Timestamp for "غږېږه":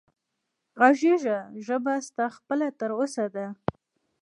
0.79-1.37